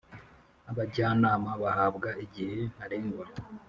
abajyanama 0.71 1.51
bahabwa 1.63 2.09
igihe 2.25 2.57
ntarengwa. 2.73 3.25